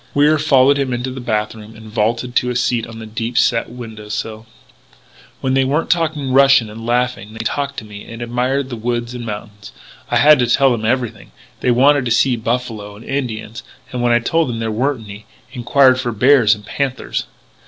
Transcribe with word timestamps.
Wier 0.15 0.39
followed 0.39 0.79
him 0.79 0.93
into 0.93 1.11
the 1.11 1.19
bath 1.21 1.53
room 1.53 1.75
and 1.75 1.85
vaulted 1.91 2.35
to 2.37 2.49
a 2.49 2.55
seat 2.55 2.87
on 2.87 2.97
the 2.97 3.05
deep 3.05 3.37
set 3.37 3.69
window 3.69 4.09
sill:" 4.09 4.47
When 5.41 5.53
they 5.53 5.63
weren't 5.63 5.91
talking 5.91 6.31
Russian 6.33 6.71
and 6.71 6.87
laughing 6.87 7.33
they 7.33 7.43
talked 7.45 7.77
to 7.77 7.85
me 7.85 8.03
and 8.11 8.19
admired 8.19 8.69
the 8.71 8.75
woods 8.75 9.13
and 9.13 9.23
mountains. 9.27 9.71
I 10.09 10.17
had 10.17 10.39
to 10.39 10.47
tell 10.47 10.71
them 10.71 10.85
everything 10.85 11.31
they 11.59 11.69
wanted 11.69 12.05
to 12.05 12.11
see 12.11 12.35
buffalo 12.35 12.95
and 12.95 13.05
Indians. 13.05 13.61
And 13.91 14.01
when 14.01 14.11
I 14.11 14.17
told 14.17 14.49
them 14.49 14.57
there 14.57 14.71
weren't 14.71 15.05
any, 15.05 15.27
enquired 15.53 15.99
for 16.01 16.11
bears 16.11 16.55
and 16.55 16.65
panthers. 16.65 17.27